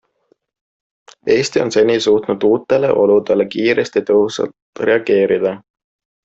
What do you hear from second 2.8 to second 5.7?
oludele kiiresti ja tõhusalt reageerida.